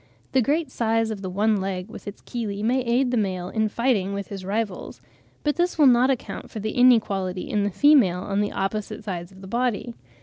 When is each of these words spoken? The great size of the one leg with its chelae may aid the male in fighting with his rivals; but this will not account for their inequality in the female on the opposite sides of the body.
The 0.31 0.41
great 0.41 0.71
size 0.71 1.11
of 1.11 1.21
the 1.21 1.29
one 1.29 1.57
leg 1.57 1.87
with 1.91 2.07
its 2.07 2.23
chelae 2.23 2.63
may 2.63 2.81
aid 2.81 3.11
the 3.11 3.17
male 3.17 3.49
in 3.49 3.69
fighting 3.69 4.13
with 4.15 4.29
his 4.29 4.43
rivals; 4.43 4.99
but 5.43 5.57
this 5.57 5.77
will 5.77 5.85
not 5.85 6.09
account 6.09 6.49
for 6.49 6.59
their 6.59 6.71
inequality 6.71 7.47
in 7.47 7.63
the 7.65 7.69
female 7.69 8.21
on 8.21 8.41
the 8.41 8.51
opposite 8.51 9.03
sides 9.03 9.31
of 9.31 9.41
the 9.41 9.47
body. 9.47 9.93